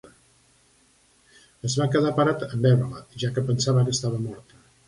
Es 1.69 1.77
va 1.81 1.87
quedar 1.97 2.15
parat 2.21 2.49
en 2.49 2.67
veure-la, 2.67 3.07
ja 3.25 3.33
que 3.37 3.47
pensava 3.51 3.89
que 3.91 3.99
estava 4.01 4.27
morta. 4.29 4.65